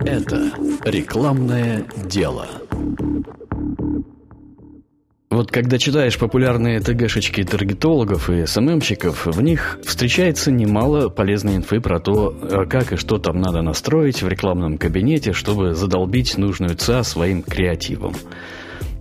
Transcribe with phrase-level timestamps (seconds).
[0.00, 0.52] Это
[0.84, 2.46] рекламное дело.
[5.30, 11.98] Вот когда читаешь популярные ТГшечки таргетологов и СММщиков, в них встречается немало полезной инфы про
[11.98, 17.02] то, а как и что там надо настроить в рекламном кабинете, чтобы задолбить нужную ЦА
[17.02, 18.14] своим креативом.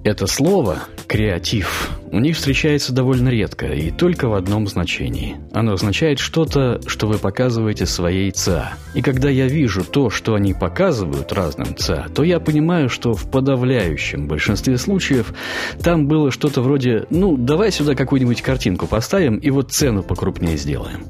[0.04, 5.38] Это слово «креатив» у них встречается довольно редко и только в одном значении.
[5.52, 8.74] Оно означает что-то, что вы показываете своей ЦА.
[8.94, 13.32] И когда я вижу то, что они показывают разным ЦА, то я понимаю, что в
[13.32, 15.34] подавляющем большинстве случаев
[15.82, 21.06] там было что-то вроде «ну, давай сюда какую-нибудь картинку поставим и вот цену покрупнее сделаем».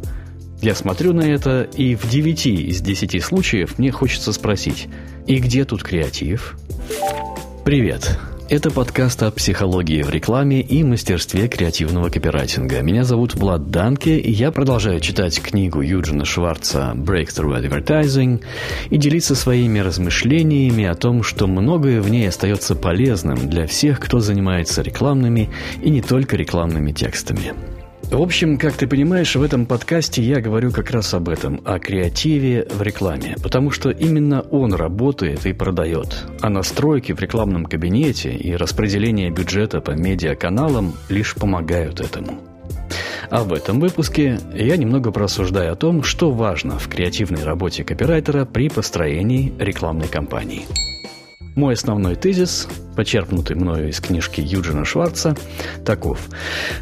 [0.62, 4.88] Я смотрю на это, и в 9 из 10 случаев мне хочется спросить
[5.28, 6.58] «И где тут креатив?»
[7.66, 8.18] Привет!
[8.54, 12.84] Это подкаст о психологии в рекламе и мастерстве креативного копирайтинга.
[12.84, 18.44] Меня зовут Влад Данке, и я продолжаю читать книгу Юджина Шварца «Breakthrough Advertising»
[18.92, 24.20] и делиться своими размышлениями о том, что многое в ней остается полезным для всех, кто
[24.20, 25.50] занимается рекламными
[25.82, 27.54] и не только рекламными текстами.
[28.10, 31.80] В общем, как ты понимаешь, в этом подкасте я говорю как раз об этом, о
[31.80, 38.32] креативе в рекламе, потому что именно он работает и продает, а настройки в рекламном кабинете
[38.34, 42.40] и распределение бюджета по медиаканалам лишь помогают этому.
[43.30, 48.46] А в этом выпуске я немного просуждаю о том, что важно в креативной работе копирайтера
[48.46, 50.68] при построении рекламной кампании.
[51.56, 55.36] Мой основной тезис, почерпнутый мною из книжки Юджина Шварца,
[55.86, 56.28] таков.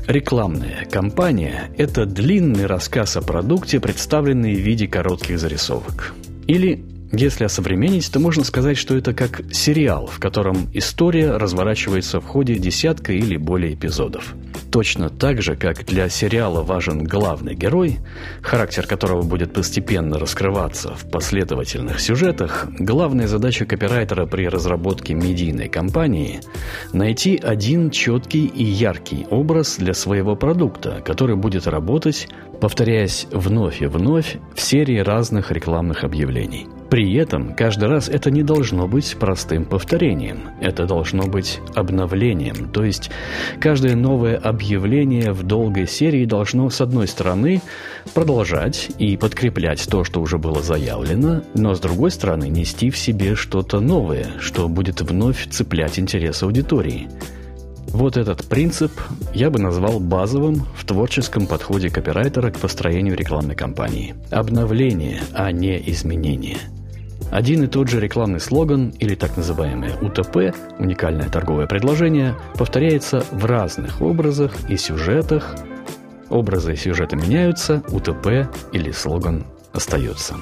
[0.07, 6.13] Рекламная кампания– это длинный рассказ о продукте, представленный в виде коротких зарисовок.
[6.47, 12.25] Или если осовременить, то можно сказать, что это как сериал, в котором история разворачивается в
[12.25, 14.33] ходе десятка или более эпизодов.
[14.71, 17.99] Точно так же, как для сериала важен главный герой,
[18.41, 26.39] характер которого будет постепенно раскрываться в последовательных сюжетах, главная задача копирайтера при разработке медийной кампании–
[26.93, 32.29] найти один четкий и яркий образ для своего продукта, который будет работать,
[32.61, 38.43] повторяясь вновь и вновь в серии разных рекламных объявлений– при этом каждый раз это не
[38.43, 40.49] должно быть простым повторением.
[40.59, 42.69] Это должно быть обновлением.
[42.69, 43.09] То есть
[43.61, 47.61] каждое новое объявление в долгой серии должно, с одной стороны,
[48.13, 53.35] продолжать и подкреплять то, что уже было заявлено, но с другой стороны нести в себе
[53.35, 57.07] что-то новое, что будет вновь цеплять интерес аудитории.
[57.87, 58.91] Вот этот принцип
[59.33, 64.13] я бы назвал базовым в творческом подходе копирайтера к построению рекламной кампании.
[64.29, 66.57] Обновление, а не изменение–
[67.29, 73.45] один и тот же рекламный слоган или так называемое УТП, уникальное торговое предложение, повторяется в
[73.45, 75.55] разных образах и сюжетах.
[76.29, 80.35] Образы и сюжеты меняются, УТП или слоган остается.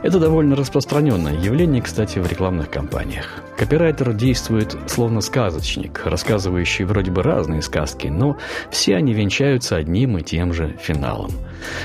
[0.00, 3.42] Это довольно распространенное явление, кстати, в рекламных кампаниях.
[3.56, 8.38] Копирайтер действует словно сказочник, рассказывающий вроде бы разные сказки, но
[8.70, 11.32] все они венчаются одним и тем же финалом.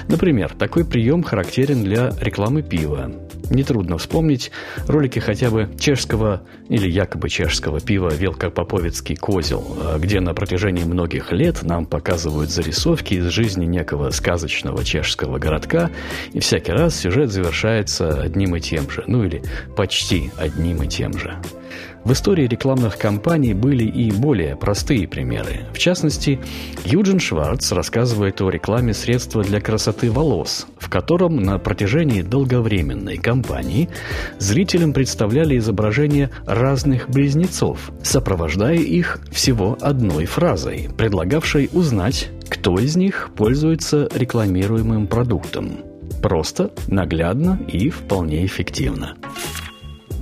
[0.08, 3.12] Например, такой прием характерен для рекламы пива.
[3.50, 4.52] Нетрудно вспомнить
[4.88, 11.62] ролики хотя бы чешского или якобы чешского пива «Велкопоповицкий козел», где на протяжении многих лет
[11.64, 15.92] нам показывают зарисовки из жизни некого сказочного чешского городка,
[16.32, 19.44] и всякий раз сюжет завершается одним и тем же, ну или
[19.76, 21.38] почти одним и тем же.
[22.04, 25.62] В истории рекламных кампаний были и более простые примеры.
[25.74, 26.40] В частности,
[26.84, 33.88] Юджин Шварц рассказывает о рекламе средства для красоты волос, в котором на протяжении долговременной кампании
[34.38, 43.30] зрителям представляли изображения разных близнецов, сопровождая их всего одной фразой, предлагавшей узнать, кто из них
[43.38, 45.80] пользуется рекламируемым продуктом.
[46.22, 49.16] Просто, наглядно и вполне эффективно.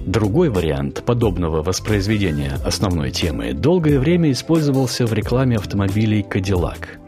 [0.05, 7.00] Другой вариант подобного воспроизведения основной темы долгое время использовался в рекламе автомобилей Cadillac.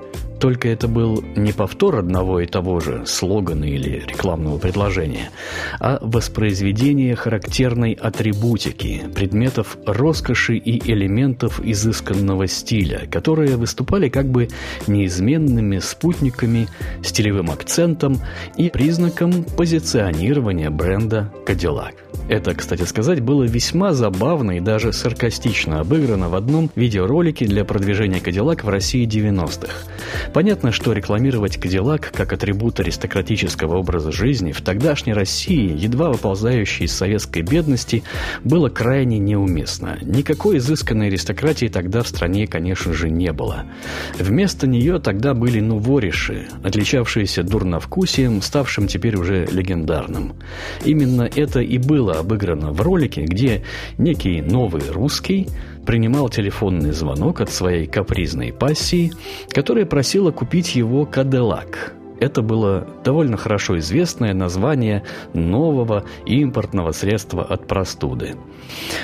[0.44, 5.30] Только это был не повтор одного и того же слогана или рекламного предложения,
[5.80, 14.50] а воспроизведение характерной атрибутики, предметов роскоши и элементов изысканного стиля, которые выступали как бы
[14.86, 16.68] неизменными спутниками,
[17.02, 18.20] стилевым акцентом
[18.58, 21.94] и признаком позиционирования бренда Cadillac.
[22.30, 28.22] Это, кстати сказать, было весьма забавно и даже саркастично обыграно в одном видеоролике для продвижения
[28.22, 29.74] Кадиллак в России 90-х.
[30.34, 36.94] Понятно, что рекламировать Кадиллак как атрибут аристократического образа жизни в тогдашней России, едва выползающей из
[36.94, 38.04] советской бедности,
[38.44, 40.00] было крайне неуместно.
[40.02, 43.66] Никакой изысканной аристократии тогда в стране, конечно же, не было.
[44.18, 50.34] Вместо нее тогда были нувориши, отличавшиеся дурновкусием, ставшим теперь уже легендарным.
[50.84, 53.64] Именно это и было обыграно в ролике, где
[54.00, 55.48] некий новый русский
[55.86, 59.12] принимал телефонный звонок от своей капризной пассии,
[59.50, 61.94] которая просила купить его Кадиллак.
[62.20, 65.04] Это было довольно хорошо известное название
[65.34, 68.36] нового импортного средства от простуды.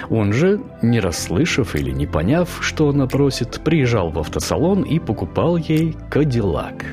[0.10, 5.58] Он же, не расслышав или не поняв, что она просит, приезжал в автосалон и покупал
[5.58, 6.86] ей Кадиллак.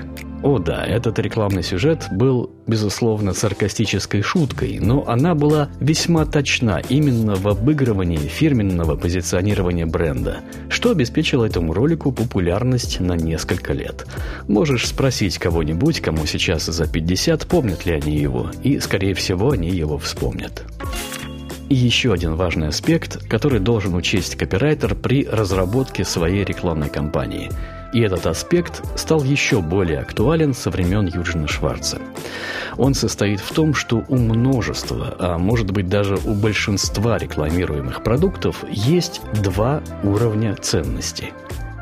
[0.42, 7.36] О да, этот рекламный сюжет был, безусловно, саркастической шуткой, но она была весьма точна именно
[7.36, 14.06] в обыгрывании фирменного позиционирования бренда, что обеспечило этому ролику популярность на несколько лет.
[14.46, 19.70] Можешь спросить кого-нибудь, кому сейчас за 50, помнят ли они его, и, скорее всего, они
[19.70, 20.64] его вспомнят.
[21.70, 27.50] И еще один важный аспект, который должен учесть копирайтер при разработке своей рекламной кампании–
[27.92, 32.00] и этот аспект стал еще более актуален со времен Юджина Шварца.
[32.76, 38.64] Он состоит в том, что у множества, а может быть даже у большинства рекламируемых продуктов
[38.70, 41.32] есть два уровня ценности.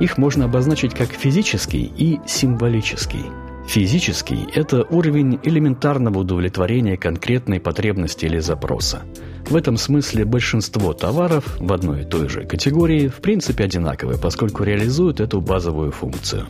[0.01, 3.25] Их можно обозначить как физический и символический–
[3.67, 9.03] Физический– это уровень элементарного удовлетворения конкретной потребности или запроса.
[9.49, 14.65] В этом смысле большинство товаров в одной и той же категории в принципе одинаковы, поскольку
[14.65, 16.47] реализуют эту базовую функцию.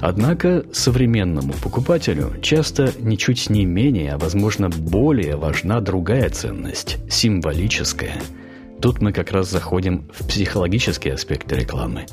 [0.00, 8.20] Однако современному покупателю часто ничуть не менее, а возможно более важна другая ценность– символическая–
[8.80, 12.06] Тут мы как раз заходим в психологические аспекты рекламы.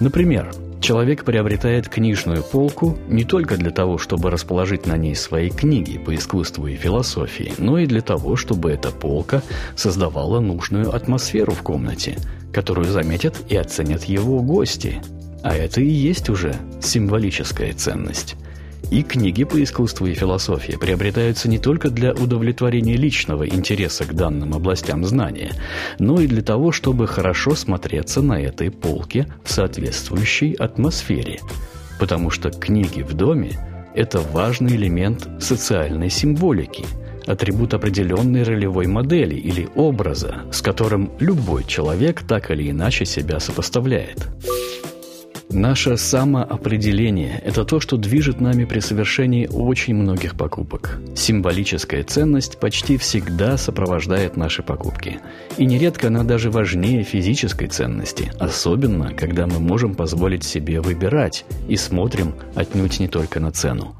[0.00, 0.50] Например,
[0.80, 6.14] Человек приобретает книжную полку не только для того, чтобы расположить на ней свои книги по
[6.14, 9.42] искусству и философии, но и для того, чтобы эта полка
[9.76, 12.18] создавала нужную атмосферу в комнате,
[12.52, 15.02] которую заметят и оценят его гости.
[15.42, 18.36] А это и есть уже символическая ценность.
[18.90, 24.54] И книги по искусству и философии приобретаются не только для удовлетворения личного интереса к данным
[24.54, 25.52] областям знания,
[25.98, 31.40] но и для того, чтобы хорошо смотреться на этой полке в соответствующей атмосфере.
[31.98, 33.58] Потому что книги в доме–
[33.94, 36.84] это важный элемент социальной символики–
[37.28, 44.28] атрибут определенной ролевой модели или образа, с которым любой человек так или иначе себя сопоставляет.
[45.50, 51.00] Наше самоопределение– это то, что движет нами при совершении очень многих покупок.
[51.16, 55.20] Символическая ценность почти всегда сопровождает наши покупки.
[55.56, 61.76] И нередко она даже важнее физической ценности, особенно когда мы можем позволить себе выбирать и
[61.76, 63.97] смотрим отнюдь не только на цену.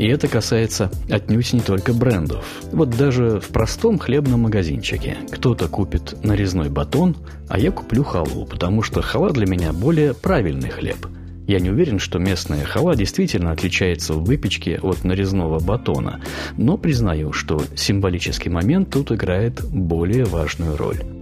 [0.00, 2.42] И это касается отнюдь не только брендов.
[2.72, 7.18] Вот даже в простом хлебном магазинчике кто-то купит нарезной батон,
[7.50, 11.06] а я куплю халву, потому что хала для меня более правильный хлеб.
[11.46, 16.22] Я не уверен, что местная хала действительно отличается в выпечке от нарезного батона,
[16.56, 21.19] но признаю, что символический момент тут играет более важную роль.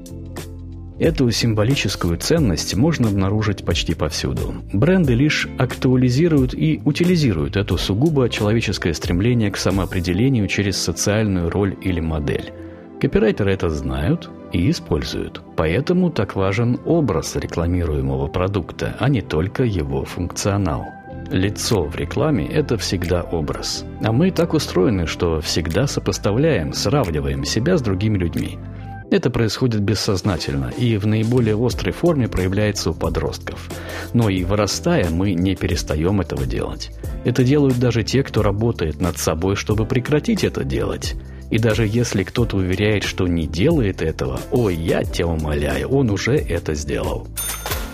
[0.99, 4.55] Эту символическую ценность можно обнаружить почти повсюду.
[4.73, 12.00] Бренды лишь актуализируют и утилизируют это сугубо человеческое стремление к самоопределению через социальную роль или
[12.00, 12.53] модель.
[13.00, 15.41] Копирайтеры это знают и используют.
[15.55, 20.85] Поэтому так важен образ рекламируемого продукта, а не только его функционал.
[21.31, 23.85] Лицо в рекламе– это всегда образ.
[24.03, 28.59] А мы так устроены, что всегда сопоставляем, сравниваем себя с другими людьми–
[29.10, 33.70] это происходит бессознательно и в наиболее острой форме проявляется у подростков.
[34.12, 36.91] Но и вырастая, мы не перестаем этого делать.
[37.24, 41.15] Это делают даже те, кто работает над собой, чтобы прекратить это делать.
[41.50, 46.36] И даже если кто-то уверяет, что не делает этого, ой, я тебя умоляю, он уже
[46.36, 47.27] это сделал.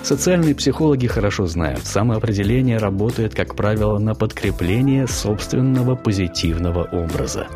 [0.03, 7.47] Социальные психологи хорошо знают, самоопределение работает, как правило, на подкрепление собственного позитивного образа.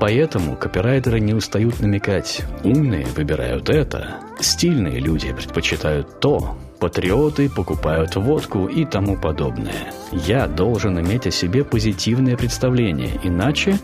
[0.00, 2.40] Поэтому копирайтеры не устают намекать.
[2.64, 9.92] Умные выбирают это, стильные люди предпочитают то, патриоты покупают водку и тому подобное.
[10.10, 13.78] Я должен иметь о себе позитивное представление, иначе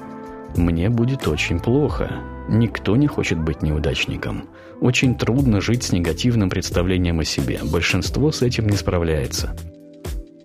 [0.57, 2.11] мне будет очень плохо.
[2.49, 4.49] Никто не хочет быть неудачником.
[4.81, 7.61] Очень трудно жить с негативным представлением о себе.
[7.63, 9.55] Большинство с этим не справляется.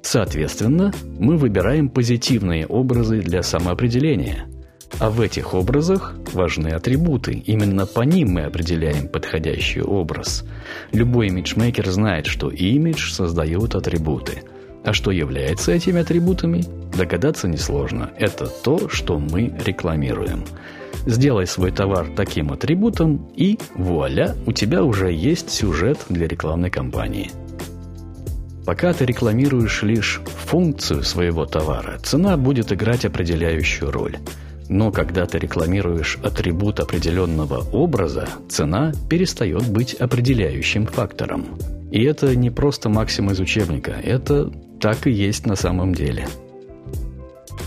[0.01, 4.47] Соответственно, мы выбираем позитивные образы для самоопределения–
[4.99, 7.33] А в этих образах важны атрибуты.
[7.33, 10.45] Именно по ним мы определяем подходящий образ.
[10.91, 14.43] Любой имиджмейкер знает, что имидж создают атрибуты.
[14.83, 16.63] А что является этими атрибутами?
[16.97, 18.11] Догадаться несложно.
[18.17, 20.43] Это то, что мы рекламируем.
[21.05, 27.31] Сделай свой товар таким атрибутом, и вуаля, у тебя уже есть сюжет для рекламной кампании.
[28.65, 34.17] Пока ты рекламируешь лишь функцию своего товара, цена будет играть определяющую роль.
[34.71, 41.59] Но когда ты рекламируешь атрибут определенного образа, цена перестает быть определяющим фактором.
[41.91, 44.49] И это не просто максим из учебника, это
[44.79, 46.27] так и есть на самом деле–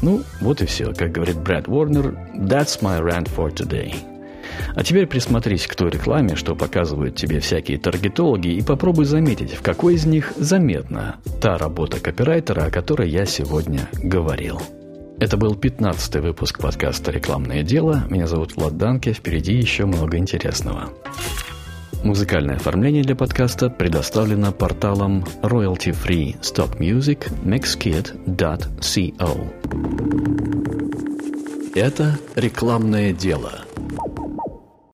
[0.03, 0.93] ну, вот и все.
[0.93, 3.95] Как говорит Брэд Уорнер, that's my rant for today.
[4.75, 9.63] А теперь присмотрись к той рекламе, что показывают тебе всякие таргетологи, и попробуй заметить, в
[9.63, 14.61] какой из них заметна та работа копирайтера, о которой я сегодня говорил.
[15.21, 18.05] Это был 15 выпуск подкаста «Рекламное дело».
[18.11, 19.13] Меня зовут Влад Данке.
[19.13, 20.91] Впереди еще много интересного.
[22.03, 28.25] Музыкальное оформление для подкаста предоставлено порталом royalty-free stop music mixkit.co.
[31.75, 33.65] Это рекламное дело.